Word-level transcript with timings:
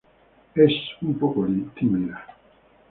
Es 0.55 0.73
un 1.03 1.19
poco 1.19 1.47
tímida. 1.75 2.25